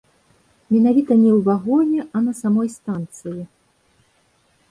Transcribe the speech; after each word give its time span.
Менавіта 0.75 1.17
не 1.23 1.31
ў 1.37 1.39
вагоне, 1.49 1.99
а 2.17 2.23
на 2.29 2.33
самой 2.41 2.67
станцыі. 2.79 3.41